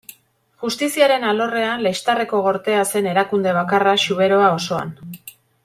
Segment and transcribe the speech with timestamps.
[0.61, 4.93] Justiziaren alorrean, Lextarreko Gortea zen erakunde bakarra Zuberoa osoan.